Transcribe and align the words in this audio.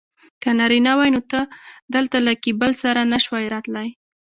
که 0.41 0.49
نارینه 0.59 0.93
وای 0.97 1.09
نو 1.15 1.21
ته 1.31 1.41
دلته 1.93 2.17
له 2.25 2.33
کیبل 2.43 2.71
سره 2.83 3.01
نه 3.11 3.17
شوای 3.23 3.45
راتلای. 3.53 3.89